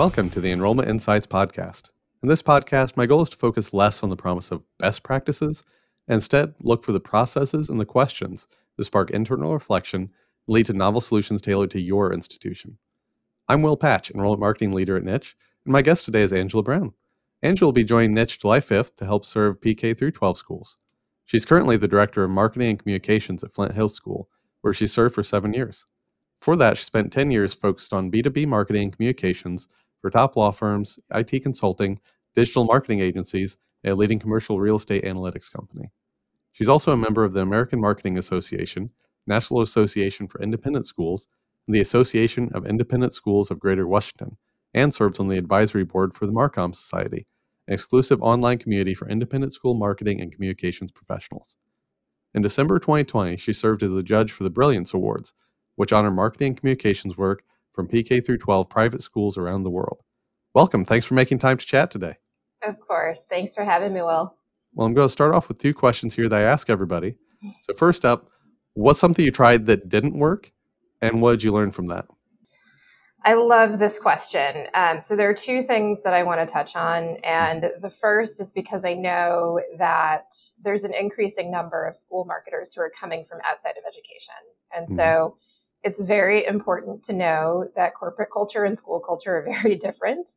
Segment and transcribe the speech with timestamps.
[0.00, 1.90] Welcome to the Enrollment Insights Podcast.
[2.22, 5.62] In this podcast, my goal is to focus less on the promise of best practices
[6.08, 8.46] and instead look for the processes and the questions
[8.78, 10.10] that spark internal reflection and
[10.48, 12.78] lead to novel solutions tailored to your institution.
[13.46, 15.36] I'm Will Patch, Enrollment Marketing Leader at Niche,
[15.66, 16.94] and my guest today is Angela Brown.
[17.42, 20.78] Angela will be joining Niche July 5th to help serve PK through 12 schools.
[21.26, 24.30] She's currently the Director of Marketing and Communications at Flint Hills School,
[24.62, 25.84] where she served for seven years.
[26.38, 29.68] For that, she spent 10 years focused on B2B marketing and communications
[30.00, 31.98] for top law firms, IT consulting,
[32.34, 35.90] digital marketing agencies, and a leading commercial real estate analytics company.
[36.52, 38.90] She's also a member of the American Marketing Association,
[39.26, 41.26] National Association for Independent Schools,
[41.66, 44.36] and the Association of Independent Schools of Greater Washington,
[44.74, 47.26] and serves on the advisory board for the Marcom Society,
[47.68, 51.56] an exclusive online community for independent school marketing and communications professionals.
[52.34, 55.34] In December 2020, she served as a judge for the Brilliance Awards,
[55.76, 60.02] which honor marketing and communications work from PK through 12 private schools around the world.
[60.54, 60.84] Welcome.
[60.84, 62.16] Thanks for making time to chat today.
[62.62, 63.20] Of course.
[63.28, 64.34] Thanks for having me, Will.
[64.74, 67.16] Well, I'm going to start off with two questions here that I ask everybody.
[67.62, 68.28] So, first up,
[68.74, 70.52] what's something you tried that didn't work,
[71.00, 72.06] and what did you learn from that?
[73.24, 74.66] I love this question.
[74.74, 77.16] Um, so, there are two things that I want to touch on.
[77.24, 82.74] And the first is because I know that there's an increasing number of school marketers
[82.74, 84.34] who are coming from outside of education.
[84.76, 84.96] And mm-hmm.
[85.82, 90.30] It's very important to know that corporate culture and school culture are very different.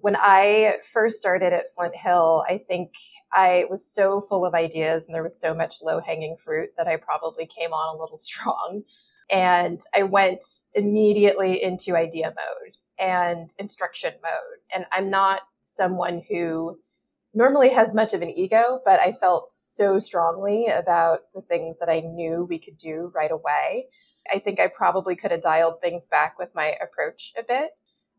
[0.00, 2.92] When I first started at Flint Hill, I think
[3.32, 6.86] I was so full of ideas and there was so much low hanging fruit that
[6.86, 8.82] I probably came on a little strong.
[9.30, 14.60] And I went immediately into idea mode and instruction mode.
[14.74, 16.78] And I'm not someone who
[17.34, 21.90] normally has much of an ego, but I felt so strongly about the things that
[21.90, 23.88] I knew we could do right away
[24.32, 27.70] I think I probably could have dialed things back with my approach a bit.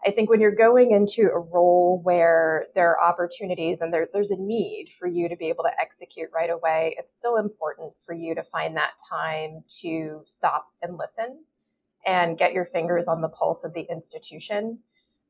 [0.05, 4.31] I think when you're going into a role where there are opportunities and there, there's
[4.31, 8.13] a need for you to be able to execute right away, it's still important for
[8.13, 11.43] you to find that time to stop and listen
[12.05, 14.79] and get your fingers on the pulse of the institution.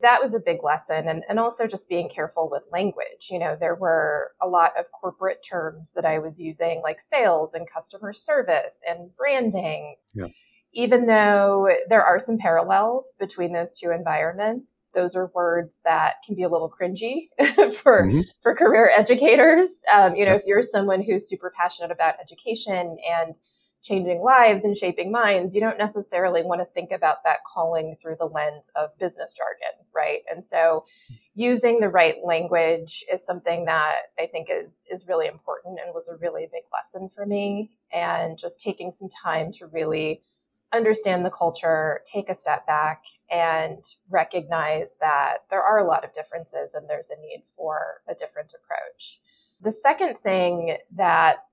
[0.02, 1.08] That was a big lesson.
[1.08, 3.30] And, and also just being careful with language.
[3.32, 7.56] You know, there were a lot of corporate terms that I was using, like sales
[7.56, 9.96] and customer service and branding.
[10.14, 10.28] Yeah
[10.74, 16.36] even though there are some parallels between those two environments, those are words that can
[16.36, 17.30] be a little cringy
[17.74, 18.22] for mm-hmm.
[18.44, 19.70] for career educators.
[19.94, 23.34] Um, you know, if you're someone who's super passionate about education and
[23.82, 28.18] changing lives and shaping minds, you don't necessarily want to think about that calling through
[28.20, 30.20] the lens of business jargon, right?
[30.30, 30.84] And so
[31.34, 36.10] using the right language is something that I think is is really important and was
[36.10, 40.22] a really big lesson for me and just taking some time to really
[40.74, 46.14] understand the culture, take a step back, and recognize that there are a lot of
[46.14, 49.20] differences and there's a need for a different approach.
[49.62, 51.46] The second thing that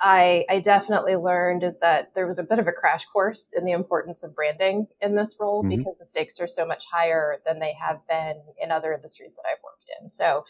[0.00, 3.64] I, I, definitely learned is that there was a bit of a crash course in
[3.64, 5.76] the importance of branding in this role mm-hmm.
[5.76, 9.44] because the stakes are so much higher than they have been in other industries that
[9.48, 10.10] I've worked in.
[10.10, 10.44] So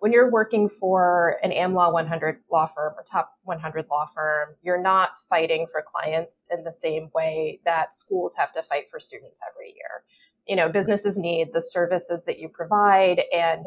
[0.00, 4.80] when you're working for an AmLaw 100 law firm or top 100 law firm, you're
[4.80, 9.40] not fighting for clients in the same way that schools have to fight for students
[9.50, 10.04] every year.
[10.46, 13.66] You know, businesses need the services that you provide and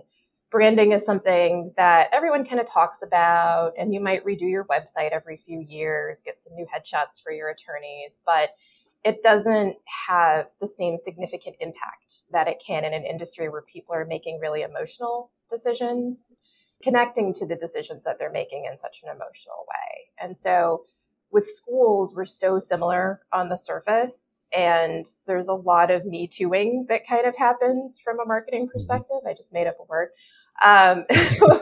[0.52, 5.12] branding is something that everyone kind of talks about and you might redo your website
[5.12, 8.50] every few years, get some new headshots for your attorneys, but
[9.03, 9.78] it doesn't
[10.08, 14.40] have the same significant impact that it can in an industry where people are making
[14.40, 16.36] really emotional decisions,
[16.82, 20.10] connecting to the decisions that they're making in such an emotional way.
[20.20, 20.86] And so
[21.32, 26.86] with schools, we're so similar on the surface, and there's a lot of me tooing
[26.90, 28.74] that kind of happens from a marketing mm-hmm.
[28.74, 29.18] perspective.
[29.28, 30.10] I just made up a word.
[30.64, 31.06] Um,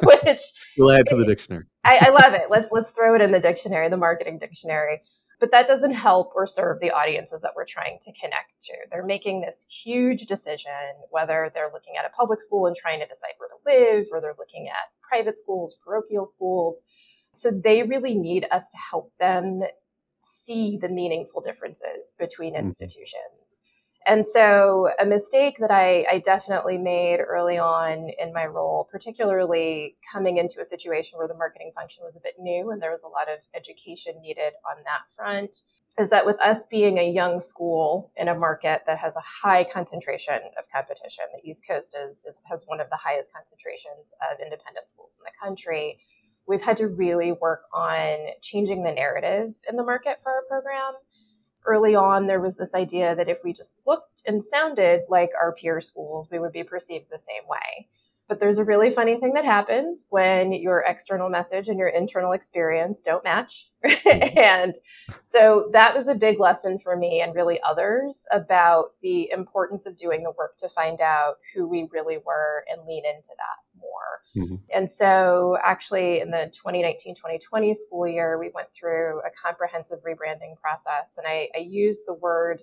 [0.04, 0.42] which
[0.78, 1.66] we'll add to the dictionary.
[1.84, 2.50] I, I love it.
[2.50, 5.02] Let's let's throw it in the dictionary, the marketing dictionary
[5.40, 8.74] but that doesn't help or serve the audiences that we're trying to connect to.
[8.92, 10.72] They're making this huge decision,
[11.12, 14.20] whether they're looking at a public school and trying to decide where to live, or
[14.20, 16.84] they're looking at private schools, parochial schools.
[17.34, 19.62] So they really need us to help them
[20.22, 22.66] see the meaningful differences between mm-hmm.
[22.66, 23.62] institutions.
[24.06, 29.98] And so, a mistake that I, I, definitely made early on in my role, particularly
[30.12, 33.04] coming into a situation where the marketing function was a bit new and there was
[33.04, 35.64] a lot of education needed on that front,
[36.00, 39.66] is that with us being a young school in a market that has a high
[39.66, 44.40] concentration of competition, the East Coast is, is has one of the highest concentrations of
[44.40, 46.00] independent schools in the country.
[46.48, 50.94] We've had to really work on changing the narrative in the market for our program
[51.70, 55.54] early on, there was this idea that if we just looked and sounded like our
[55.54, 57.88] peer schools, we would be perceived the same way.
[58.28, 62.32] But there's a really funny thing that happens when your external message and your internal
[62.32, 63.70] experience don't match.
[63.84, 64.38] Mm-hmm.
[64.38, 64.76] and
[65.24, 69.98] so that was a big lesson for me and really others about the importance of
[69.98, 74.44] doing the work to find out who we really were and lean into that more.
[74.46, 74.56] Mm-hmm.
[74.74, 80.60] And so, actually, in the 2019 2020 school year, we went through a comprehensive rebranding
[80.62, 81.18] process.
[81.18, 82.62] And I, I used the word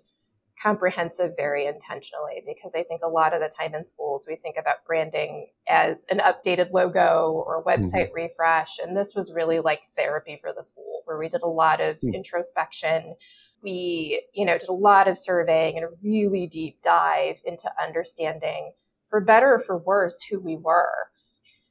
[0.62, 4.56] comprehensive very intentionally because I think a lot of the time in schools we think
[4.58, 8.14] about branding as an updated logo or website mm-hmm.
[8.14, 8.78] refresh.
[8.82, 11.96] And this was really like therapy for the school where we did a lot of
[11.96, 12.14] mm-hmm.
[12.14, 13.14] introspection.
[13.62, 18.72] We, you know, did a lot of surveying and a really deep dive into understanding
[19.08, 21.10] for better or for worse who we were.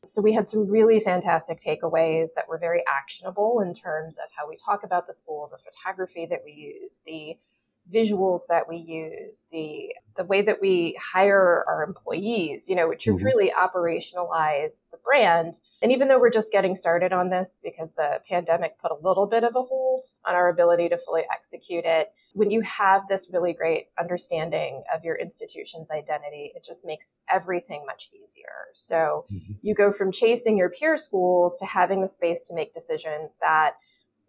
[0.05, 4.47] So we had some really fantastic takeaways that were very actionable in terms of how
[4.47, 7.37] we talk about the school, the photography that we use, the
[7.93, 13.13] visuals that we use, the the way that we hire our employees, you know, to
[13.13, 13.25] mm-hmm.
[13.25, 15.59] really operationalize the brand.
[15.81, 19.27] And even though we're just getting started on this because the pandemic put a little
[19.27, 23.29] bit of a hold on our ability to fully execute it, when you have this
[23.31, 28.71] really great understanding of your institution's identity, it just makes everything much easier.
[28.73, 29.53] So mm-hmm.
[29.61, 33.73] you go from chasing your peer schools to having the space to make decisions that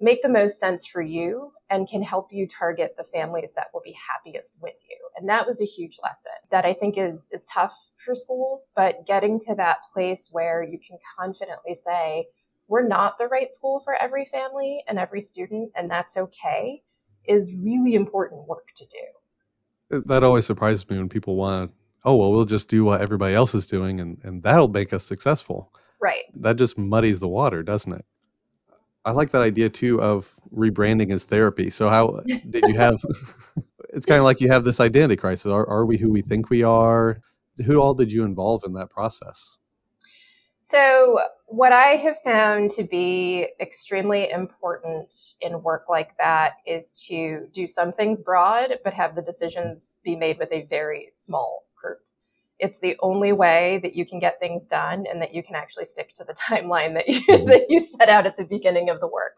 [0.00, 3.82] make the most sense for you and can help you target the families that will
[3.82, 4.96] be happiest with you.
[5.16, 7.72] And that was a huge lesson that I think is is tough
[8.04, 12.26] for schools, but getting to that place where you can confidently say,
[12.68, 16.82] we're not the right school for every family and every student, and that's okay,
[17.26, 20.02] is really important work to do.
[20.06, 21.72] That always surprises me when people want,
[22.04, 25.04] oh, well, we'll just do what everybody else is doing and, and that'll make us
[25.04, 25.72] successful.
[26.00, 26.24] Right.
[26.34, 28.04] That just muddies the water, doesn't it?
[29.06, 31.70] I like that idea too of rebranding as therapy.
[31.70, 32.20] So how
[32.50, 33.00] did you have?
[33.90, 35.50] it's kind of like you have this identity crisis.
[35.50, 37.20] Are, are we who we think we are?
[37.64, 39.58] Who all did you involve in that process?
[40.60, 47.46] So what I have found to be extremely important in work like that is to
[47.52, 51.65] do some things broad, but have the decisions be made with a very small
[52.58, 55.84] it's the only way that you can get things done and that you can actually
[55.84, 57.48] stick to the timeline that you, mm-hmm.
[57.48, 59.36] that you set out at the beginning of the work.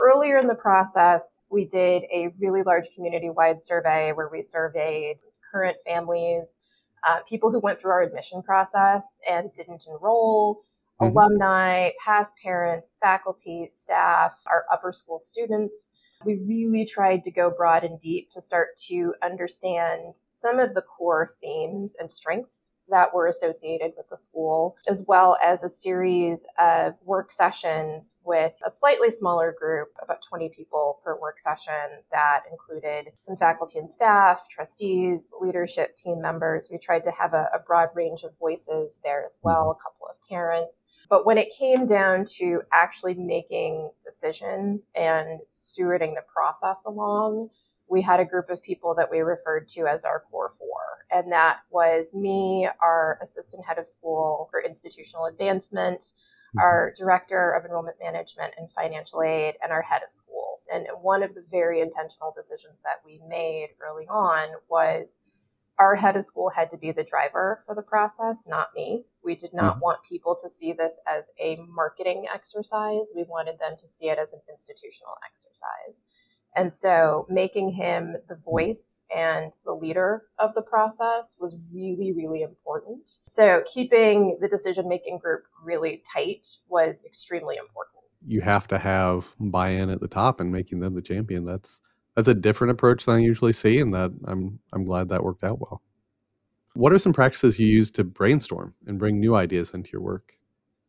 [0.00, 5.18] Earlier in the process, we did a really large community wide survey where we surveyed
[5.52, 6.60] current families,
[7.06, 10.62] uh, people who went through our admission process and didn't enroll,
[11.00, 11.16] mm-hmm.
[11.16, 15.90] alumni, past parents, faculty, staff, our upper school students.
[16.24, 20.82] We really tried to go broad and deep to start to understand some of the
[20.82, 26.46] core themes and strengths that were associated with the school, as well as a series
[26.58, 32.42] of work sessions with a slightly smaller group, about 20 people per work session, that
[32.50, 36.68] included some faculty and staff, trustees, leadership team members.
[36.70, 39.80] We tried to have a, a broad range of voices there as well, mm-hmm.
[39.80, 40.84] a couple of parents.
[41.08, 47.50] But when it came down to actually making decisions and stewarding the process along,
[47.90, 50.80] we had a group of people that we referred to as our core four.
[51.10, 56.60] And that was me, our assistant head of school for institutional advancement, mm-hmm.
[56.60, 60.60] our director of enrollment management and financial aid, and our head of school.
[60.72, 65.18] And one of the very intentional decisions that we made early on was
[65.80, 69.06] our head of school had to be the driver for the process, not me.
[69.24, 69.80] We did not mm-hmm.
[69.80, 73.08] want people to see this as a marketing exercise.
[73.16, 76.04] We wanted them to see it as an institutional exercise.
[76.56, 82.42] And so making him the voice and the leader of the process was really, really
[82.42, 83.10] important.
[83.28, 88.02] So keeping the decision making group really tight was extremely important.
[88.26, 91.44] You have to have buy in at the top and making them the champion.
[91.44, 91.80] That's
[92.16, 95.44] that's a different approach than I usually see, and that I'm I'm glad that worked
[95.44, 95.80] out well.
[96.74, 100.34] What are some practices you use to brainstorm and bring new ideas into your work?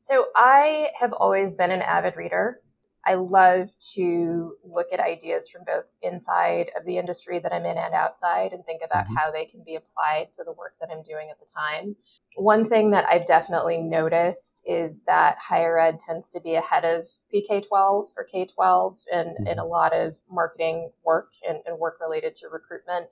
[0.01, 2.61] So I have always been an avid reader.
[3.05, 7.77] I love to look at ideas from both inside of the industry that I'm in
[7.77, 9.15] and outside and think about mm-hmm.
[9.15, 11.95] how they can be applied to the work that I'm doing at the time.
[12.35, 17.07] One thing that I've definitely noticed is that higher ed tends to be ahead of
[17.33, 19.69] PK 12 or K 12 in, in a mm-hmm.
[19.69, 23.07] lot of marketing work and, and work related to recruitment.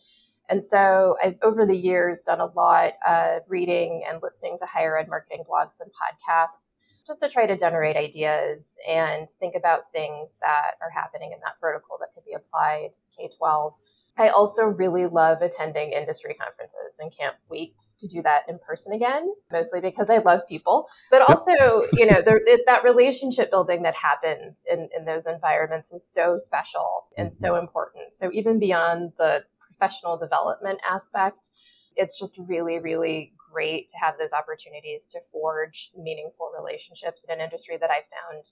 [0.50, 4.98] And so I've over the years done a lot of reading and listening to higher
[4.98, 6.69] ed marketing blogs and podcasts
[7.10, 11.56] just to try to generate ideas and think about things that are happening in that
[11.60, 13.74] vertical that could be applied K 12.
[14.18, 18.92] I also really love attending industry conferences and can't wait to do that in person
[18.92, 21.52] again, mostly because I love people, but also,
[21.94, 27.06] you know, it, that relationship building that happens in, in those environments is so special
[27.18, 27.62] and so mm-hmm.
[27.62, 28.14] important.
[28.14, 31.48] So even beyond the professional development aspect,
[31.96, 37.44] it's just really, really great to have those opportunities to forge meaningful relationships in an
[37.44, 38.46] industry that I found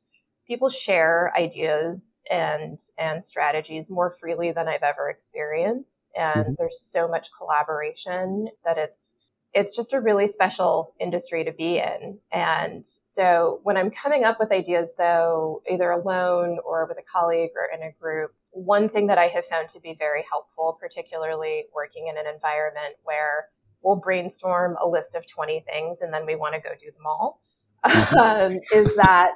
[0.48, 6.54] people share ideas and and strategies more freely than I've ever experienced and mm-hmm.
[6.58, 9.18] there's so much collaboration that it's
[9.54, 14.40] it's just a really special industry to be in and so when I'm coming up
[14.40, 19.08] with ideas though either alone or with a colleague or in a group one thing
[19.08, 23.50] that I have found to be very helpful particularly working in an environment where
[23.84, 27.06] we'll brainstorm a list of 20 things and then we want to go do them
[27.06, 27.42] all
[27.86, 28.18] mm-hmm.
[28.18, 29.34] um, is that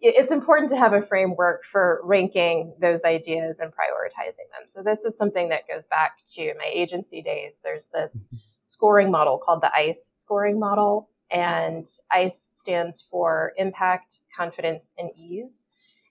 [0.00, 4.66] it's important to have a framework for ranking those ideas and prioritizing them.
[4.66, 7.60] So this is something that goes back to my agency days.
[7.62, 8.36] There's this mm-hmm.
[8.64, 15.66] scoring model called the ICE scoring model, and ICE stands for impact, confidence, and ease.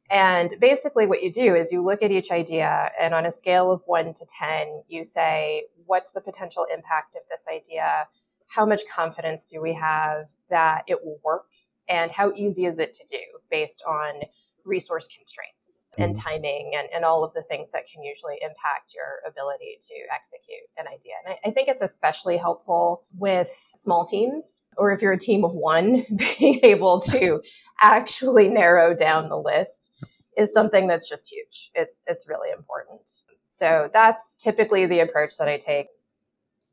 [0.10, 3.72] And basically, what you do is you look at each idea, and on a scale
[3.72, 8.08] of one to 10, you say, What's the potential impact of this idea?
[8.48, 11.46] How much confidence do we have that it will work
[11.88, 14.22] and how easy is it to do based on
[14.66, 16.28] resource constraints and mm-hmm.
[16.28, 20.68] timing and, and all of the things that can usually impact your ability to execute
[20.78, 21.14] an idea.
[21.26, 25.44] And I, I, think it's especially helpful with small teams, or if you're a team
[25.44, 27.42] of one, being able to
[27.82, 29.92] actually narrow down the list
[30.38, 31.72] is something that's just huge.
[31.76, 33.12] It's it's really important.
[33.50, 35.88] So that's typically the approach that I take.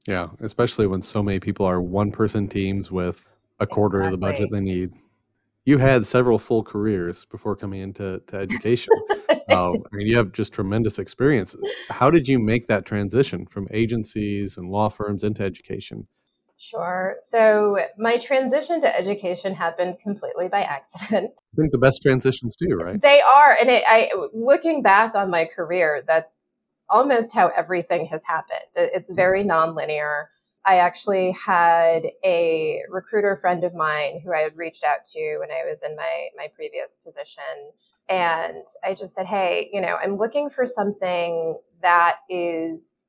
[0.07, 3.26] Yeah, especially when so many people are one person teams with
[3.59, 4.07] a quarter exactly.
[4.07, 4.93] of the budget they need
[5.66, 8.94] you had several full careers before coming into to education.
[9.49, 11.56] uh, I mean, you have just tremendous experience.
[11.90, 16.06] How did you make that transition from agencies and law firms into education?
[16.56, 17.16] Sure.
[17.28, 21.32] So my transition to education happened completely by accident.
[21.37, 23.00] I think the best transitions do, right?
[23.02, 26.52] They are, and it, I looking back on my career, that's
[26.88, 28.61] almost how everything has happened.
[28.76, 30.26] It's very nonlinear.
[30.66, 35.50] I actually had a recruiter friend of mine who I had reached out to when
[35.50, 37.73] I was in my my previous position.
[38.08, 43.04] And I just said, "Hey, you know, I'm looking for something that is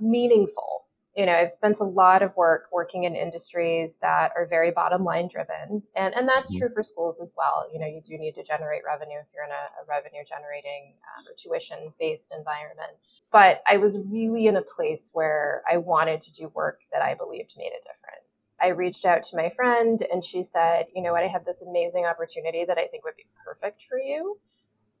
[0.00, 0.86] meaningful
[1.20, 5.04] you know, I've spent a lot of work working in industries that are very bottom
[5.04, 5.82] line driven.
[5.94, 6.60] And, and that's mm-hmm.
[6.60, 7.68] true for schools as well.
[7.70, 10.94] You know, you do need to generate revenue if you're in a, a revenue generating
[11.18, 12.96] um, or tuition based environment.
[13.30, 17.12] But I was really in a place where I wanted to do work that I
[17.12, 18.54] believed made a difference.
[18.58, 21.60] I reached out to my friend and she said, you know what, I have this
[21.60, 24.38] amazing opportunity that I think would be perfect for you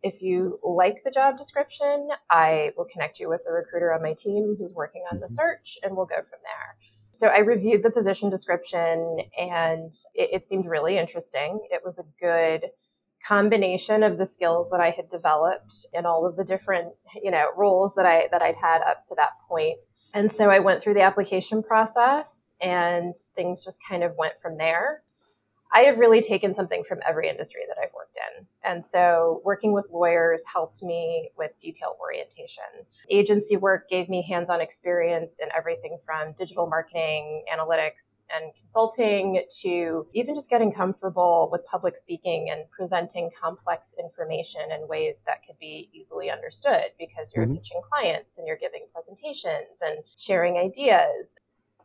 [0.02, 4.14] if you like the job description, I will connect you with the recruiter on my
[4.14, 5.34] team who's working on the mm-hmm.
[5.34, 6.76] search, and we'll go from there.
[7.12, 11.60] So I reviewed the position description and it, it, seemed really interesting.
[11.70, 12.70] It was a good
[13.26, 16.92] combination of the skills that I had developed in all of the different,
[17.22, 19.84] you know, roles that I that I'd had up to that point.
[20.14, 24.56] And so I went through the application process and things just kind of went from
[24.56, 25.02] there.
[25.72, 28.46] I have really taken something from every industry that I've worked in.
[28.64, 32.64] And so working with lawyers helped me with detail orientation.
[33.08, 39.42] Agency work gave me hands on experience in everything from digital marketing, analytics, and consulting
[39.62, 45.44] to even just getting comfortable with public speaking and presenting complex information in ways that
[45.46, 47.54] could be easily understood because you're mm-hmm.
[47.54, 51.38] pitching clients and you're giving presentations and sharing ideas.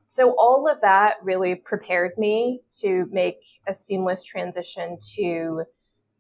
[0.08, 5.64] So all of that really prepared me to make a seamless transition to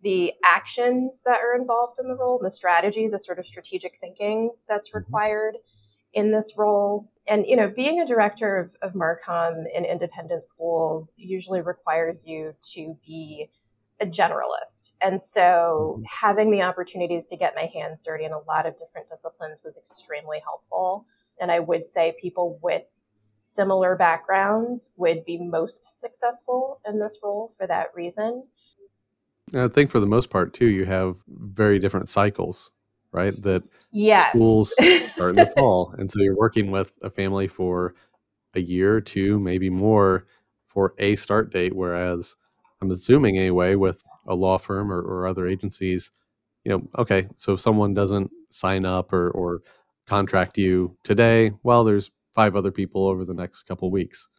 [0.01, 4.51] the actions that are involved in the role, the strategy, the sort of strategic thinking
[4.67, 4.99] that's mm-hmm.
[4.99, 5.57] required
[6.13, 7.11] in this role.
[7.27, 12.53] And, you know, being a director of, of Marcom in independent schools usually requires you
[12.73, 13.49] to be
[13.99, 14.91] a generalist.
[15.01, 16.03] And so mm-hmm.
[16.07, 19.77] having the opportunities to get my hands dirty in a lot of different disciplines was
[19.77, 21.05] extremely helpful.
[21.39, 22.83] And I would say people with
[23.37, 28.45] similar backgrounds would be most successful in this role for that reason.
[29.55, 32.71] I think for the most part too, you have very different cycles,
[33.11, 33.39] right?
[33.41, 34.29] That yes.
[34.29, 34.71] schools
[35.13, 37.93] start in the fall, and so you're working with a family for
[38.55, 40.25] a year, two, maybe more,
[40.65, 41.75] for a start date.
[41.75, 42.35] Whereas
[42.81, 46.11] I'm assuming anyway, with a law firm or, or other agencies,
[46.63, 49.61] you know, okay, so if someone doesn't sign up or, or
[50.07, 54.29] contract you today, well, there's five other people over the next couple weeks.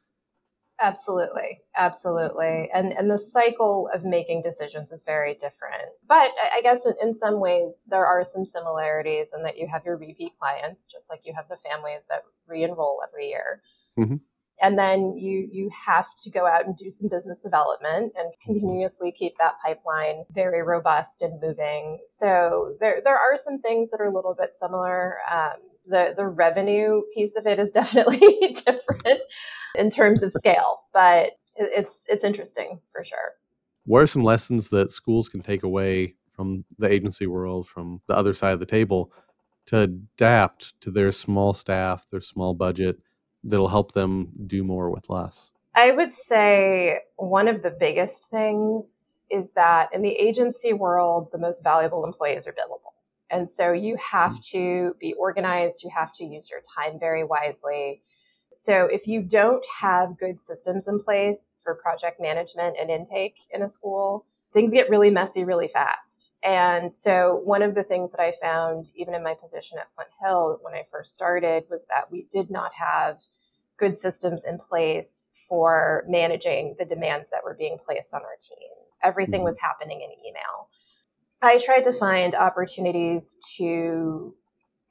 [0.79, 5.89] Absolutely, absolutely, and and the cycle of making decisions is very different.
[6.07, 9.87] But I guess in, in some ways there are some similarities in that you have
[9.87, 13.63] your repeat clients, just like you have the families that re-enroll every year.
[13.99, 14.17] Mm-hmm.
[14.61, 19.13] And then you you have to go out and do some business development and continuously
[19.13, 22.01] keep that pipeline very robust and moving.
[22.11, 25.17] So there there are some things that are a little bit similar.
[25.31, 25.57] Um,
[25.89, 28.19] the the revenue piece of it is definitely
[28.65, 29.21] different
[29.75, 33.35] in terms of scale, but it's it's interesting for sure.
[33.85, 38.17] What are some lessons that schools can take away from the agency world, from the
[38.17, 39.13] other side of the table,
[39.67, 42.99] to adapt to their small staff, their small budget,
[43.45, 45.51] that'll help them do more with less?
[45.75, 51.39] I would say one of the biggest things is that in the agency world, the
[51.39, 52.96] most valuable employees are billable.
[53.31, 58.03] And so you have to be organized, you have to use your time very wisely.
[58.55, 63.63] So if you don't have good systems in place for project management and intake in
[63.63, 66.35] a school, things get really messy really fast.
[66.43, 70.11] And so one of the things that I found even in my position at Flint
[70.25, 73.19] Hill when I first started was that we did not have
[73.79, 78.69] good systems in place for managing the demands that were being placed on our team.
[79.03, 79.45] Everything mm-hmm.
[79.45, 80.69] was happening in email.
[81.43, 84.35] I tried to find opportunities to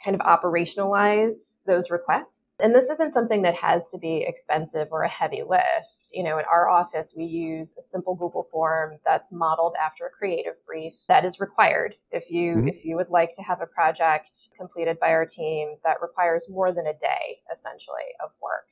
[0.06, 2.54] kind of operationalize those requests.
[2.60, 5.66] And this isn't something that has to be expensive or a heavy lift.
[6.14, 10.12] You know, in our office, we use a simple Google form that's modeled after a
[10.12, 11.96] creative brief that is required.
[12.12, 12.68] If you mm-hmm.
[12.68, 16.72] if you would like to have a project completed by our team that requires more
[16.72, 18.68] than a day essentially of work,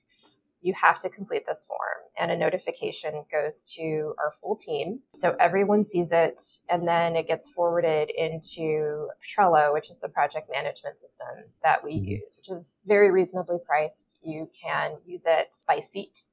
[0.63, 1.79] you have to complete this form
[2.17, 4.99] and a notification goes to our full team.
[5.13, 6.39] So everyone sees it
[6.69, 11.27] and then it gets forwarded into trello which is the project management system
[11.63, 12.11] that we mm-hmm.
[12.11, 14.17] use which is very reasonably priced.
[14.23, 16.23] You can use it by seat.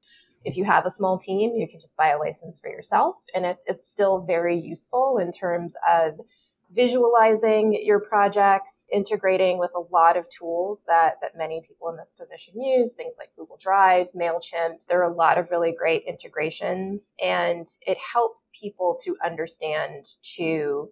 [0.43, 3.45] If you have a small team you can just buy a license for yourself and
[3.45, 6.19] it, it's still very useful in terms of
[6.73, 12.13] visualizing your projects, integrating with a lot of tools that, that many people in this
[12.17, 14.77] position use, things like Google Drive, MailChimp.
[14.87, 20.89] There are a lot of really great integrations, and it helps people to understand too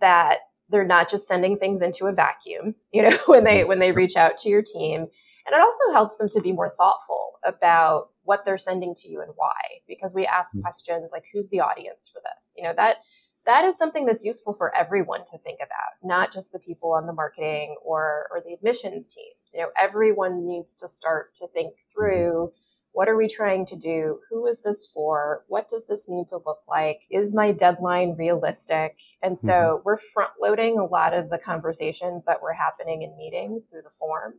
[0.00, 0.38] that
[0.68, 4.16] they're not just sending things into a vacuum, you know, when they when they reach
[4.16, 5.06] out to your team.
[5.44, 9.20] And it also helps them to be more thoughtful about what they're sending to you
[9.20, 9.56] and why,
[9.88, 10.62] because we ask mm.
[10.62, 12.54] questions like, who's the audience for this?
[12.56, 12.98] You know, that
[13.46, 17.06] that is something that's useful for everyone to think about, not just the people on
[17.06, 19.52] the marketing or, or the admissions teams.
[19.54, 22.52] You know, everyone needs to start to think through
[22.92, 24.18] what are we trying to do?
[24.30, 25.44] Who is this for?
[25.48, 27.00] What does this need to look like?
[27.10, 28.98] Is my deadline realistic?
[29.22, 29.82] And so mm-hmm.
[29.84, 33.96] we're front loading a lot of the conversations that were happening in meetings through the
[33.98, 34.34] form.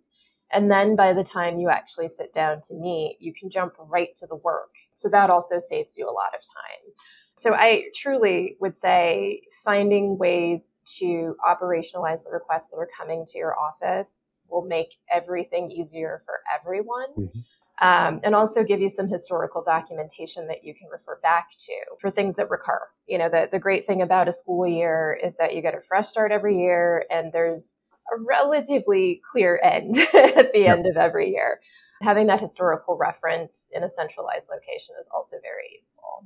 [0.52, 4.16] And then by the time you actually sit down to meet, you can jump right
[4.18, 4.70] to the work.
[4.94, 6.94] So that also saves you a lot of time.
[7.36, 13.38] So I truly would say finding ways to operationalize the requests that are coming to
[13.38, 17.10] your office will make everything easier for everyone.
[17.17, 17.39] Mm-hmm.
[17.82, 22.12] Um, and also give you some historical documentation that you can refer back to for
[22.12, 22.80] things that recur.
[23.08, 25.82] You know, the, the great thing about a school year is that you get a
[25.82, 27.80] fresh start every year and there's
[28.15, 30.78] a relatively clear end at the yep.
[30.78, 31.62] end of every year.
[32.04, 36.26] Having that historical reference in a centralized location is also very useful.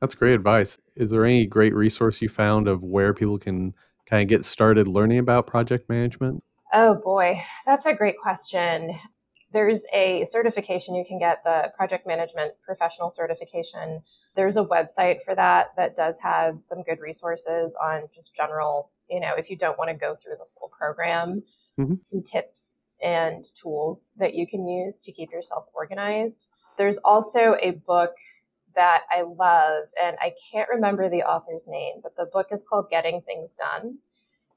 [0.00, 0.78] That's great advice.
[0.96, 3.74] Is there any great resource you found of where people can
[4.06, 6.42] kind of get started learning about project management?
[6.72, 8.98] Oh boy, that's a great question.
[9.52, 14.02] There's a certification you can get, the project management professional certification.
[14.36, 19.18] There's a website for that that does have some good resources on just general, you
[19.20, 21.42] know, if you don't want to go through the full program,
[21.78, 21.94] mm-hmm.
[22.02, 26.46] some tips and tools that you can use to keep yourself organized.
[26.78, 28.12] There's also a book
[28.74, 32.90] that I love, and I can't remember the author's name, but the book is called
[32.90, 33.98] Getting Things Done.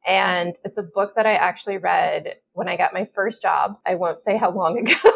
[0.06, 3.78] And it's a book that I actually read when I got my first job.
[3.86, 5.12] I won't say how long ago,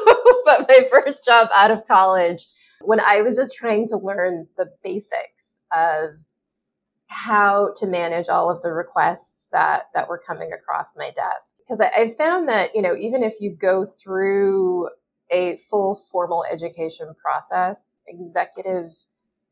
[0.46, 2.48] but my first job out of college
[2.82, 6.12] when I was just trying to learn the basics of
[7.08, 11.80] how to manage all of the requests that that were coming across my desk because
[11.80, 14.90] I, I, found that you know even if you go through
[15.32, 18.00] a full formal education process.
[18.08, 18.92] Executive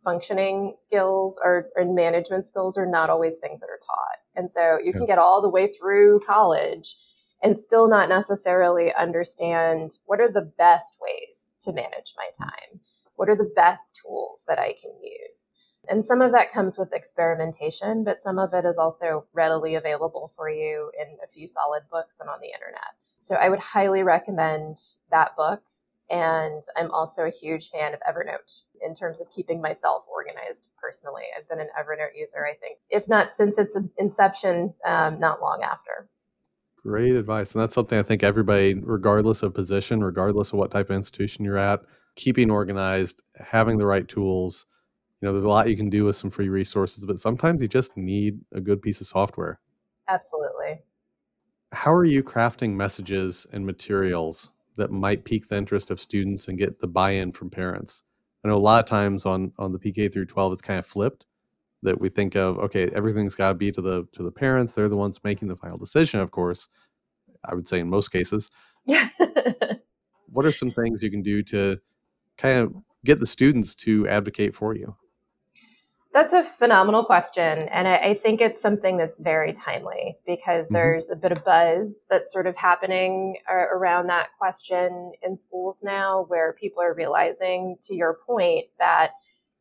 [0.03, 4.19] functioning skills or and management skills are not always things that are taught.
[4.35, 6.95] And so you can get all the way through college
[7.41, 12.45] and still not necessarily understand what are the best ways to manage my mm.
[12.45, 12.79] time.
[13.15, 15.51] What are the best tools that I can use?
[15.87, 20.33] And some of that comes with experimentation, but some of it is also readily available
[20.35, 22.95] for you in a few solid books and on the internet.
[23.25, 24.77] So I would highly recommend
[25.09, 25.63] that book.
[26.11, 31.23] And I'm also a huge fan of Evernote in terms of keeping myself organized personally.
[31.35, 35.63] I've been an Evernote user, I think, if not since its inception, um, not long
[35.63, 36.07] after.
[36.83, 37.55] Great advice.
[37.55, 41.43] And that's something I think everybody, regardless of position, regardless of what type of institution
[41.43, 41.81] you're at,
[42.15, 44.67] keeping organized, having the right tools.
[45.19, 47.67] You know, there's a lot you can do with some free resources, but sometimes you
[47.67, 49.59] just need a good piece of software.
[50.07, 50.83] Absolutely.
[51.71, 56.57] How are you crafting messages and materials that might pique the interest of students and
[56.57, 58.03] get the buy-in from parents?
[58.43, 60.85] I know a lot of times on on the PK through 12 it's kind of
[60.85, 61.25] flipped
[61.83, 64.73] that we think of okay everything's got to be to the to the parents.
[64.73, 66.67] They're the ones making the final decision of course
[67.45, 68.49] i would say in most cases.
[68.85, 69.09] Yeah.
[70.29, 71.79] What are some things you can do to
[72.37, 72.75] kind of
[73.05, 74.95] get the students to advocate for you
[76.15, 77.67] that's a phenomenal question.
[77.67, 80.75] And I, I, think it's something that's very timely because mm-hmm.
[80.75, 85.79] there's a bit of buzz that's sort of happening uh, around that question in schools
[85.83, 89.11] now, where people are realizing, to your point, that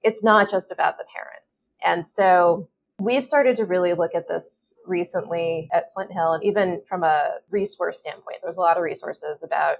[0.05, 1.73] it's not just about the parents.
[1.85, 2.69] And so
[3.01, 7.39] we've started to really look at this recently at Flint Hill, and even from a
[7.51, 9.79] resource standpoint, there's a lot of resources about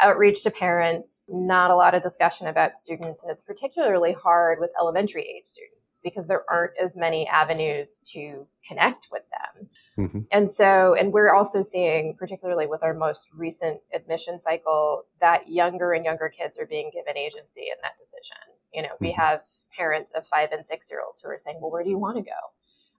[0.00, 4.70] outreach to parents, not a lot of discussion about students, and it's particularly hard with
[4.80, 9.68] elementary age students because there aren't as many avenues to connect with them.
[9.98, 10.20] Mm-hmm.
[10.32, 15.92] And so, and we're also seeing, particularly with our most recent admission cycle, that younger
[15.92, 18.36] and younger kids are being given agency in that decision.
[18.72, 19.04] You know, mm-hmm.
[19.06, 19.42] we have
[19.76, 22.16] parents of five and six year olds who are saying, "Well, where do you want
[22.16, 22.30] to go?"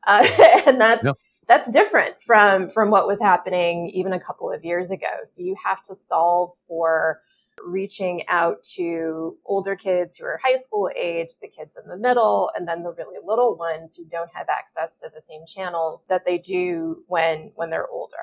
[0.05, 0.27] Uh,
[0.67, 1.05] and that's
[1.47, 5.07] that's different from from what was happening even a couple of years ago.
[5.25, 7.21] So you have to solve for
[7.65, 12.51] reaching out to older kids who are high school age, the kids in the middle,
[12.55, 16.25] and then the really little ones who don't have access to the same channels that
[16.25, 18.15] they do when when they're older.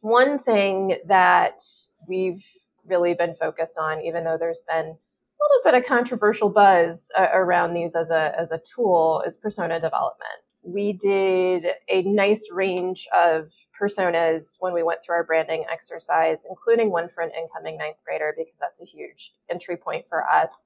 [0.00, 1.62] One thing that
[2.06, 2.44] we've
[2.86, 7.28] really been focused on, even though there's been a little bit of controversial buzz uh,
[7.32, 13.06] around these as a as a tool, is persona development we did a nice range
[13.14, 17.98] of personas when we went through our branding exercise, including one for an incoming ninth
[18.04, 20.64] grader, because that's a huge entry point for us.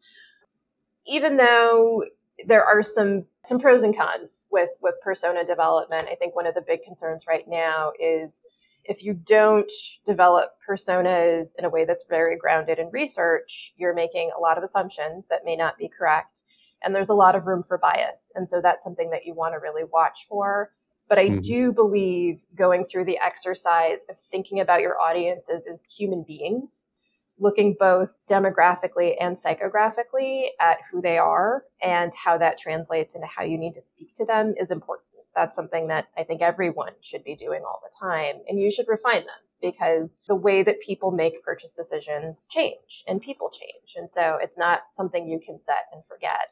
[1.07, 2.05] Even though
[2.47, 6.55] there are some some pros and cons with with persona development, I think one of
[6.55, 8.43] the big concerns right now is
[8.85, 9.71] if you don't
[10.07, 14.65] develop personas in a way that's very grounded in research, you're making a lot of
[14.65, 16.45] assumptions that may not be correct
[16.83, 18.33] and there's a lot of room for bias.
[18.35, 20.73] And so that's something that you want to really watch for.
[21.09, 21.41] But I mm-hmm.
[21.41, 26.89] do believe going through the exercise of thinking about your audiences as human beings,
[27.39, 33.43] looking both demographically and psychographically at who they are and how that translates into how
[33.43, 35.07] you need to speak to them is important.
[35.35, 38.43] That's something that I think everyone should be doing all the time.
[38.49, 43.21] And you should refine them because the way that people make purchase decisions change and
[43.21, 43.95] people change.
[43.97, 46.51] And so it's not something you can set and forget.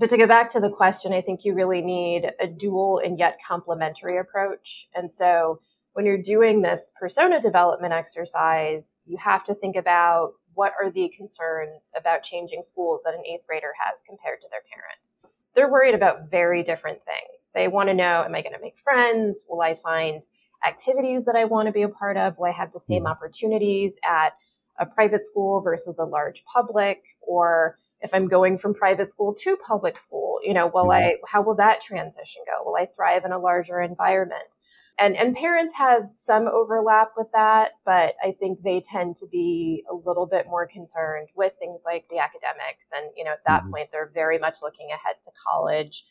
[0.00, 3.18] But to go back to the question, I think you really need a dual and
[3.18, 4.88] yet complementary approach.
[4.94, 5.60] And so
[5.92, 11.12] when you're doing this persona development exercise, you have to think about what are the
[11.14, 15.16] concerns about changing schools that an eighth grader has compared to their parents.
[15.54, 17.50] They're worried about very different things.
[17.54, 19.44] They want to know, am I going to make friends?
[19.50, 20.22] Will I find
[20.66, 22.38] activities that I want to be a part of?
[22.38, 23.08] Will I have the same mm-hmm.
[23.08, 24.30] opportunities at
[24.78, 27.02] a private school versus a large public?
[27.20, 30.90] Or if I'm going from private school to public school, you know, will mm-hmm.
[30.90, 32.64] I, how will that transition go?
[32.64, 34.56] Will I thrive in a larger environment?
[34.98, 39.82] And, and parents have some overlap with that, but I think they tend to be
[39.90, 42.90] a little bit more concerned with things like the academics.
[42.94, 43.70] And, you know, at that mm-hmm.
[43.70, 46.04] point, they're very much looking ahead to college.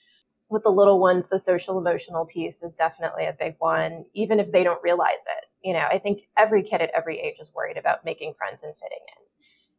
[0.50, 4.52] With the little ones, the social emotional piece is definitely a big one, even if
[4.52, 5.46] they don't realize it.
[5.62, 8.74] You know, I think every kid at every age is worried about making friends and
[8.74, 9.24] fitting in.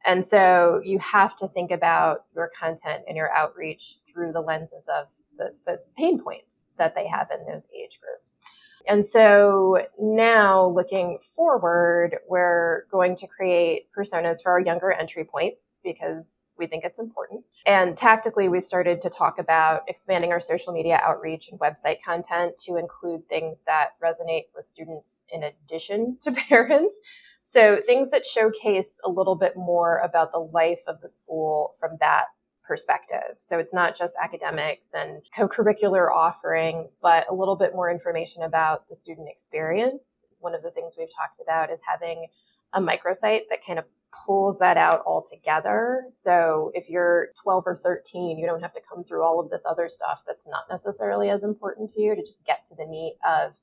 [0.04, 4.88] And so you have to think about your content and your outreach through the lenses
[4.88, 8.40] of the, the pain points that they have in those age groups.
[8.88, 15.76] And so now looking forward, we're going to create personas for our younger entry points
[15.84, 17.44] because we think it's important.
[17.66, 22.56] And tactically, we've started to talk about expanding our social media outreach and website content
[22.64, 27.00] to include things that resonate with students in addition to parents.
[27.50, 31.96] So things that showcase a little bit more about the life of the school from
[31.98, 32.26] that
[32.62, 33.38] perspective.
[33.40, 38.88] So it's not just academics and co-curricular offerings, but a little bit more information about
[38.88, 40.26] the student experience.
[40.38, 42.28] One of the things we've talked about is having
[42.72, 43.84] a microsite that kind of
[44.24, 46.04] pulls that out all together.
[46.08, 49.62] So if you're 12 or 13, you don't have to come through all of this
[49.68, 53.16] other stuff that's not necessarily as important to you to just get to the meat
[53.28, 53.56] of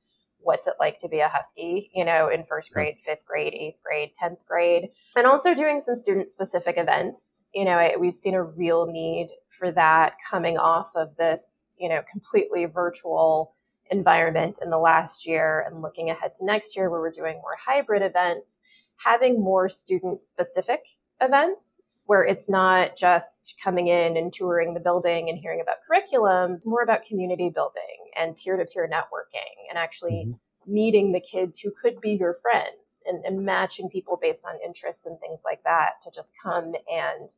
[0.48, 3.80] what's it like to be a husky you know in first grade fifth grade eighth
[3.84, 4.90] grade 10th grade?
[5.16, 7.44] And also doing some student specific events.
[7.54, 9.28] You know I, we've seen a real need
[9.60, 13.56] for that coming off of this you know completely virtual
[13.92, 17.58] environment in the last year and looking ahead to next year where we're doing more
[17.66, 18.62] hybrid events
[18.98, 20.82] having more student specific
[21.22, 26.54] events where it's not just coming in and touring the building and hearing about curriculum,
[26.54, 30.74] it's more about community building and peer to peer networking and actually mm-hmm.
[30.74, 35.06] meeting the kids who could be your friends and, and matching people based on interests
[35.06, 37.30] and things like that to just come and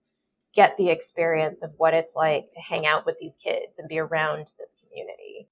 [0.56, 3.98] get the experience of what it's like to hang out with these kids and be
[3.98, 5.48] around this community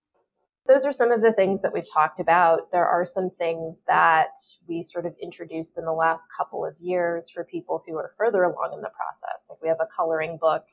[0.68, 2.72] those are some of the things that we've talked about.
[2.72, 4.32] There are some things that
[4.68, 8.44] we sort of introduced in the last couple of years for people who are further
[8.44, 9.46] along in the process.
[9.50, 10.66] Like we have a coloring book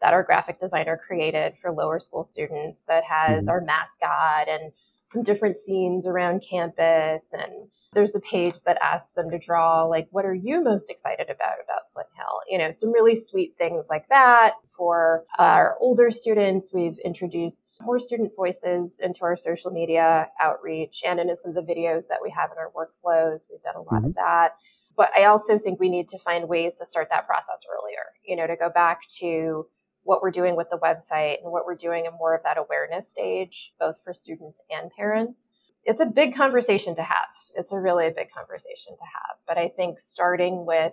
[0.00, 3.50] that our graphic designer created for lower school students that has mm-hmm.
[3.50, 4.72] our mascot and
[5.08, 10.08] some different scenes around campus and there's a page that asks them to draw like
[10.10, 12.40] what are you most excited about about flint hill?
[12.48, 14.54] You know some really sweet things like that.
[14.76, 21.18] For our older students we've introduced more student voices into our social media outreach and
[21.18, 23.42] into some of the videos that we have in our workflows.
[23.50, 24.06] We've done a lot mm-hmm.
[24.06, 24.54] of that.
[24.96, 28.36] But i also think we need to find ways to start that process earlier you
[28.36, 29.66] know to go back to
[30.02, 33.10] what we're doing with the website and what we're doing in more of that awareness
[33.10, 35.48] stage both for students and parents
[35.84, 37.28] it's a big conversation to have.
[37.54, 39.36] It's a really a big conversation to have.
[39.46, 40.92] But I think starting with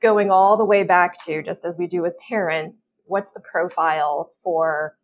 [0.00, 4.30] going all the way back to just as we do with parents, what's the profile
[4.42, 4.96] for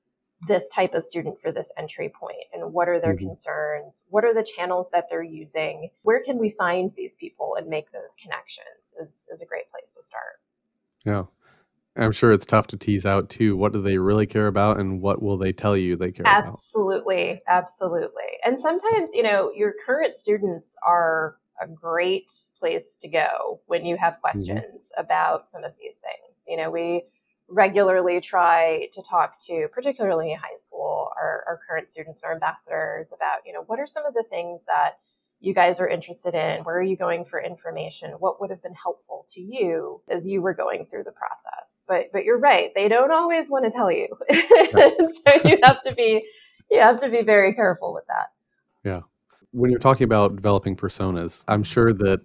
[0.47, 3.29] this type of student for this entry point and what are their mm-hmm.
[3.29, 7.67] concerns what are the channels that they're using where can we find these people and
[7.69, 10.41] make those connections is, is a great place to start
[11.05, 11.23] yeah
[11.97, 13.57] I'm sure it's tough to tease out too.
[13.57, 17.23] What do they really care about, and what will they tell you they care absolutely,
[17.23, 17.43] about?
[17.47, 18.23] Absolutely, absolutely.
[18.45, 23.97] And sometimes, you know, your current students are a great place to go when you
[23.97, 24.21] have mm-hmm.
[24.23, 25.01] questions mm-hmm.
[25.01, 26.45] about some of these things.
[26.49, 27.05] You know, we
[27.49, 32.35] regularly try to talk to, particularly in high school, our, our current students and our
[32.35, 34.95] ambassadors about, you know, what are some of the things that
[35.45, 36.65] you guys are interested in?
[36.65, 38.13] Where are you going for information?
[38.13, 41.83] What would have been helpful to you as you were going through the process?
[41.87, 44.09] But but you're right, they don't always want to tell you.
[44.33, 46.27] so you have to be
[46.71, 48.33] you have to be very careful with that.
[48.85, 49.01] Yeah.
[49.53, 52.21] When you're talking about developing personas, I'm sure that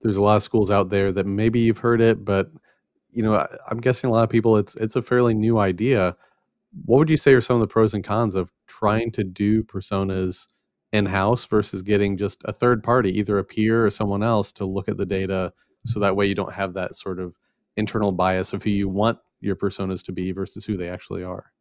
[0.00, 2.50] there's a lot of schools out there that maybe you've heard it, but
[3.10, 6.16] you know, I, I'm guessing a lot of people it's it's a fairly new idea.
[6.86, 9.62] What would you say are some of the pros and cons of trying to do
[9.64, 10.46] personas
[10.92, 14.64] in house versus getting just a third party, either a peer or someone else, to
[14.64, 15.52] look at the data.
[15.86, 17.34] So that way you don't have that sort of
[17.76, 21.52] internal bias of who you want your personas to be versus who they actually are.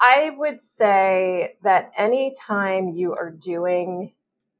[0.00, 4.12] I would say that anytime you are doing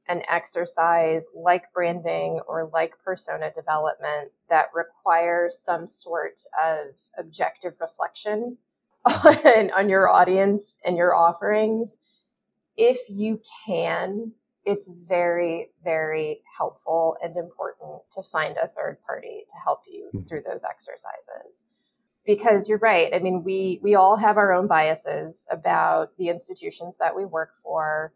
[0.09, 6.87] an exercise like branding or like persona development that requires some sort of
[7.17, 8.57] objective reflection
[9.05, 11.95] on, on your audience and your offerings,
[12.79, 14.31] if you can,
[14.63, 20.25] it's very, very helpful and important to find a third party to help you mm-hmm.
[20.25, 21.65] through those exercises.
[22.25, 23.13] Because you're right.
[23.13, 27.51] I mean, we we all have our own biases about the institutions that we work
[27.63, 28.13] for,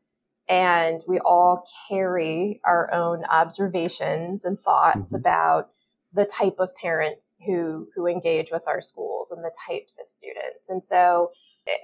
[0.48, 5.16] and we all carry our own observations and thoughts mm-hmm.
[5.16, 5.70] about
[6.14, 10.70] the type of parents who who engage with our schools and the types of students.
[10.70, 11.32] And so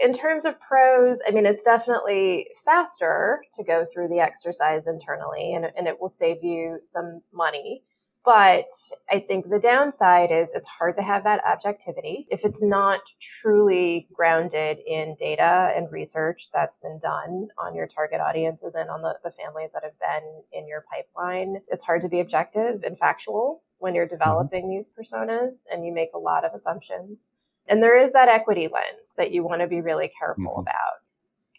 [0.02, 5.54] in terms of pros, I mean, it's definitely faster to go through the exercise internally
[5.54, 7.84] and, and it will save you some money.
[8.26, 8.70] But
[9.10, 14.10] I think the downside is it's hard to have that objectivity if it's not truly
[14.14, 19.16] grounded in data and research that's been done on your target audiences and on the,
[19.24, 21.62] the families that have been in your pipeline.
[21.70, 24.16] It's hard to be objective and factual when you're mm-hmm.
[24.16, 27.30] developing these personas and you make a lot of assumptions.
[27.70, 30.62] And there is that equity lens that you want to be really careful mm-hmm.
[30.62, 31.00] about.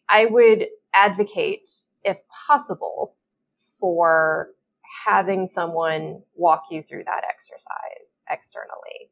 [0.08, 1.70] I would advocate,
[2.04, 3.14] if possible,
[3.78, 4.50] for
[5.06, 9.10] having someone walk you through that exercise externally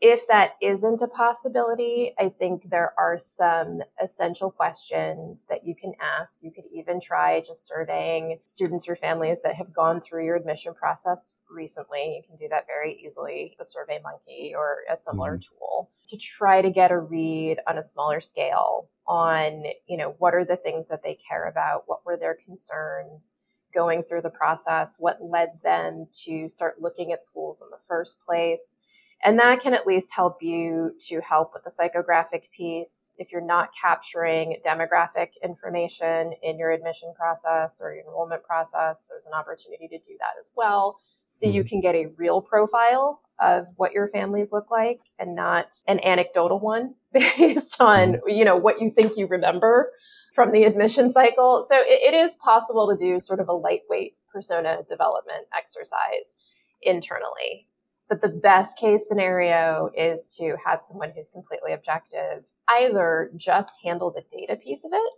[0.00, 5.92] if that isn't a possibility, I think there are some essential questions that you can
[6.00, 6.38] ask.
[6.40, 10.72] You could even try just surveying students or families that have gone through your admission
[10.72, 12.16] process recently.
[12.16, 15.54] You can do that very easily, the Survey Monkey or a similar mm-hmm.
[15.58, 20.34] tool to try to get a read on a smaller scale on, you know, what
[20.34, 21.84] are the things that they care about?
[21.86, 23.34] What were their concerns?
[23.72, 28.20] going through the process, what led them to start looking at schools in the first
[28.20, 28.78] place
[29.22, 33.12] And that can at least help you to help with the psychographic piece.
[33.18, 39.26] If you're not capturing demographic information in your admission process or your enrollment process, there's
[39.26, 40.96] an opportunity to do that as well.
[41.32, 41.56] So mm-hmm.
[41.56, 46.00] you can get a real profile of what your families look like and not an
[46.00, 48.28] anecdotal one based on, mm-hmm.
[48.28, 49.92] you know, what you think you remember
[50.34, 51.64] from the admission cycle.
[51.68, 56.36] So it, it is possible to do sort of a lightweight persona development exercise
[56.82, 57.68] internally.
[58.10, 64.10] But the best case scenario is to have someone who's completely objective, either just handle
[64.10, 65.12] the data piece of it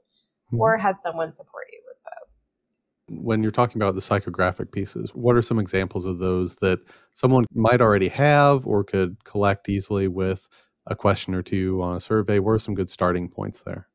[0.53, 0.61] mm-hmm.
[0.61, 3.25] or have someone support you with both.
[3.25, 6.81] When you're talking about the psychographic pieces, what are some examples of those that
[7.15, 10.47] someone might already have or could collect easily with
[10.87, 12.41] a question or two on a survey?
[12.41, 13.89] What are some good starting points there?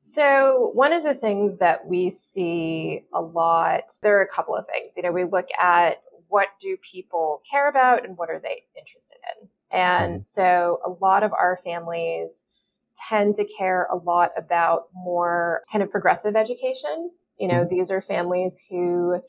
[0.00, 4.66] So, one of the things that we see a lot, there are a couple of
[4.66, 4.96] things.
[4.96, 9.18] You know, we look at what do people care about and what are they interested
[9.40, 9.48] in.
[9.70, 10.22] And mm-hmm.
[10.22, 12.44] so a lot of our families
[13.08, 17.10] tend to care a lot about more kind of progressive education.
[17.38, 17.74] You know, mm-hmm.
[17.74, 19.20] these are families who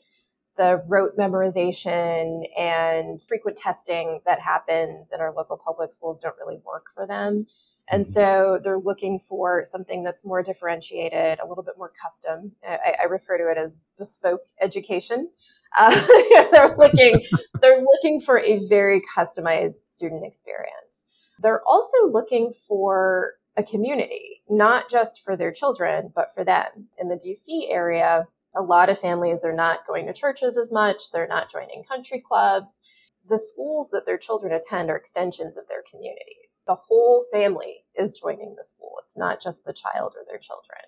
[0.56, 6.60] the rote memorization and frequent testing that happens in our local public schools don't really
[6.66, 7.46] work for them.
[7.88, 8.12] And mm-hmm.
[8.12, 12.52] so they're looking for something that's more differentiated, a little bit more custom.
[12.66, 15.30] I, I refer to it as bespoke education.
[15.76, 15.90] Uh,
[16.52, 17.22] they're looking
[17.60, 21.06] they're looking for a very customized student experience.
[21.38, 26.88] They're also looking for a community, not just for their children, but for them.
[26.98, 31.10] In the DC area, a lot of families they're not going to churches as much,
[31.12, 32.80] they're not joining country clubs.
[33.28, 36.64] The schools that their children attend are extensions of their communities.
[36.66, 38.94] The whole family is joining the school.
[39.06, 40.80] It's not just the child or their children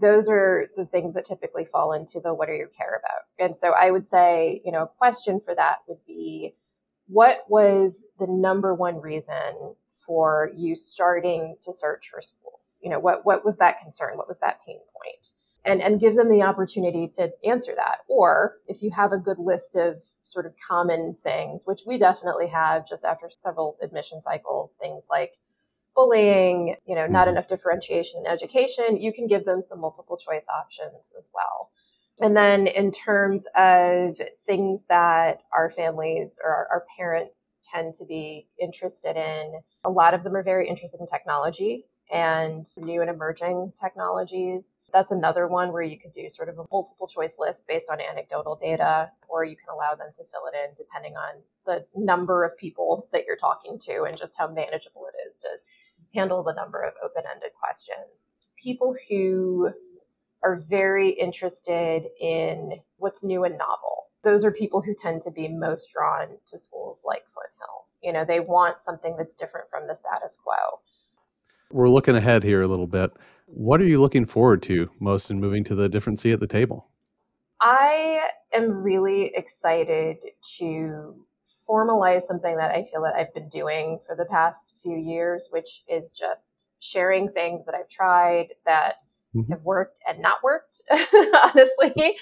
[0.00, 3.22] those are the things that typically fall into the what do you care about?
[3.38, 6.54] And so i would say you know a question for that would be
[7.06, 9.74] what was the number one reason
[10.06, 12.80] for you starting to search for schools?
[12.82, 14.16] You know what what was that concern?
[14.16, 15.28] What was that pain point?
[15.64, 17.98] and and give them the opportunity to answer that.
[18.08, 22.46] Or if you have a good list of sort of common things which we definitely
[22.46, 25.32] have just after several admission cycles things like
[25.94, 27.36] bullying, you know, not mm-hmm.
[27.36, 31.70] enough differentiation in education, you can give them some multiple choice options as well.
[32.20, 38.04] And then in terms of things that our families or our, our, parents tend to
[38.04, 43.08] be interested in, a lot of them are very interested in technology and new and
[43.08, 44.76] emerging technologies.
[44.92, 47.98] That's another one where you could do sort of a multiple choice list based on
[48.00, 52.44] anecdotal data, or you can allow them to fill it in depending on the number
[52.44, 55.48] of people that you're talking to and just how manageable it is to
[56.14, 58.28] handle the number of open ended questions.
[58.56, 59.70] People who
[60.42, 64.06] are very interested in what's new and novel.
[64.24, 67.86] Those are people who tend to be most drawn to schools like Flint-Hill.
[68.02, 70.80] You know, they want something that's different from the status quo.
[71.70, 73.12] We're looking ahead here a little bit.
[73.46, 76.46] What are you looking forward to most in moving to the different seat at the
[76.46, 76.88] table?
[77.60, 80.18] I am really excited
[80.58, 81.24] to
[81.68, 85.82] formalize something that I feel that I've been doing for the past few years, which
[85.88, 88.94] is just sharing things that I've tried that
[89.34, 89.52] mm-hmm.
[89.52, 92.16] have worked and not worked, honestly,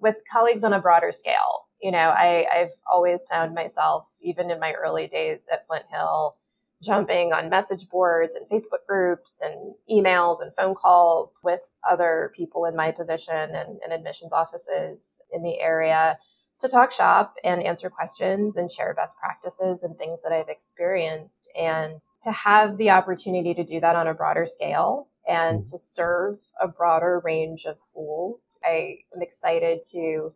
[0.00, 1.66] with colleagues on a broader scale.
[1.80, 6.36] You know, I, I've always found myself, even in my early days at Flint-Hill,
[6.82, 12.64] jumping on message boards and Facebook groups and emails and phone calls with other people
[12.66, 16.18] in my position and, and admissions offices in the area
[16.60, 21.48] to talk shop and answer questions and share best practices and things that I've experienced.
[21.58, 25.70] And to have the opportunity to do that on a broader scale and mm-hmm.
[25.70, 30.32] to serve a broader range of schools, I am excited to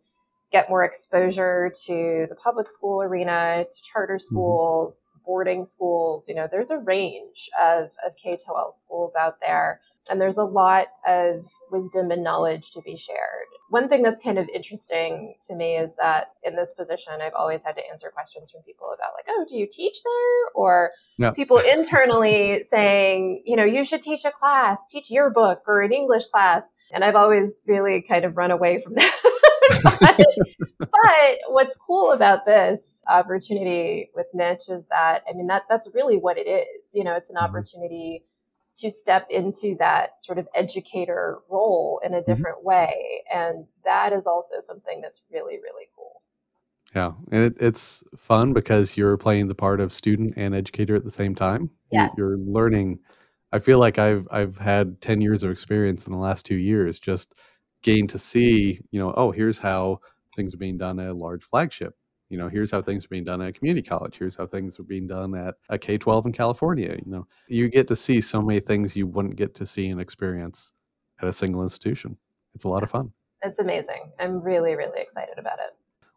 [0.51, 4.35] get more exposure to the public school arena, to charter mm-hmm.
[4.35, 6.27] schools, boarding schools.
[6.27, 10.43] You know, there's a range of, of K 12 schools out there and there's a
[10.43, 13.47] lot of wisdom and knowledge to be shared.
[13.69, 17.63] One thing that's kind of interesting to me is that in this position, I've always
[17.63, 20.51] had to answer questions from people about, like, oh, do you teach there?
[20.55, 21.31] Or no.
[21.31, 25.93] people internally saying, you know, you should teach a class, teach your book or an
[25.93, 26.65] English class.
[26.91, 29.15] And I've always really kind of run away from that.
[29.83, 30.25] but,
[30.79, 36.17] but, what's cool about this opportunity with Niche is that, I mean, that that's really
[36.17, 36.89] what it is.
[36.93, 37.45] You know, it's an mm-hmm.
[37.45, 38.23] opportunity
[38.77, 42.31] to step into that sort of educator role in a mm-hmm.
[42.31, 42.67] different mm-hmm.
[42.67, 43.23] way.
[43.33, 46.21] And that is also something that's really, really cool.
[46.95, 47.11] Yeah.
[47.31, 51.11] And it, it's fun because you're playing the part of student and educator at the
[51.11, 51.69] same time.
[51.91, 52.11] Yes.
[52.17, 52.99] You're, you're learning.
[53.53, 56.99] I feel like I've I've had 10 years of experience in the last two years
[56.99, 57.35] just
[57.81, 59.99] gained to see, you know, oh, here's how
[60.35, 61.95] things are being done at a large flagship
[62.31, 64.79] you know here's how things are being done at a community college here's how things
[64.79, 67.27] are being done at a k-12 in california you know.
[67.49, 70.73] You get to see so many things you wouldn't get to see and experience
[71.21, 72.17] at a single institution.
[72.55, 73.11] It's a lot of fun.
[73.43, 74.11] it's amazing.
[74.19, 75.75] I'm really really excited about it.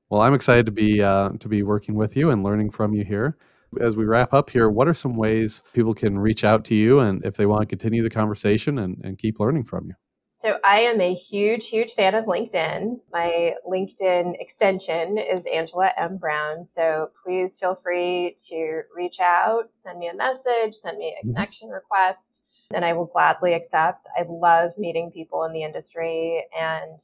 [0.09, 3.05] Well i'm excited to be uh, to be working with you and learning from you
[3.05, 3.37] here.
[3.81, 7.01] As we wrap up here what are some ways people can reach out to you
[7.01, 9.95] and if they want to continue the conversation and, and keep learning from you
[10.37, 13.01] so I am a huge, huge fan of LinkedIn.
[13.13, 16.17] My LinkedIn extension is Angela M.
[16.17, 16.67] Brown.
[16.67, 21.35] So please feel free to reach out, send me a message, send me a mm-hmm.
[21.35, 22.43] connection request,
[22.75, 24.09] and I will gladly accept.
[24.19, 27.01] I love meeting people in the industry and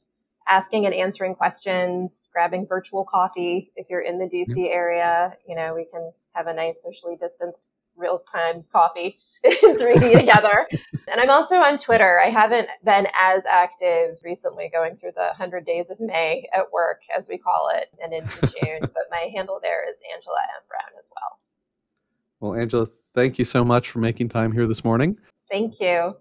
[0.47, 5.37] asking and answering questions, grabbing virtual coffee if you're in the DC area.
[5.47, 7.69] You know, we can have a nice socially distanced
[8.01, 10.67] real time coffee in 3D together.
[11.07, 12.19] And I'm also on Twitter.
[12.19, 17.01] I haven't been as active recently going through the 100 days of May at work,
[17.15, 18.81] as we call it, and into June.
[18.81, 20.63] but my handle there is Angela M.
[20.67, 21.39] Brown as well.
[22.39, 25.17] Well, Angela, thank you so much for making time here this morning.
[25.49, 26.15] Thank you.